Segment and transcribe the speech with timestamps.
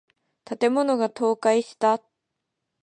[0.45, 2.01] 建物が倒壊した。